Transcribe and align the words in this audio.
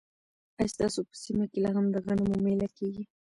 ایا 0.59 0.71
ستاسو 0.73 0.99
په 1.09 1.15
سیمه 1.23 1.45
کې 1.51 1.59
لا 1.63 1.71
هم 1.75 1.85
د 1.93 1.97
غنمو 2.05 2.35
مېله 2.45 2.67
کیږي؟ 2.77 3.03